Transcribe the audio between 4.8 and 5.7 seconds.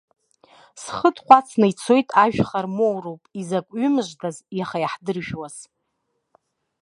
иаҳдыржәуаз!